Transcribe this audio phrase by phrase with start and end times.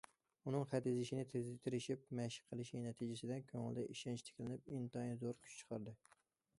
[0.51, 1.25] ئۇنىڭ خەت يېزىشنى
[1.65, 6.01] تېرىشىپ مەشىق قىلىشى نەتىجىسىدە، كۆڭلىدە ئىشەنچ تىكلىنىپ، ئىنتايىن زور كۈچ چىقاردى.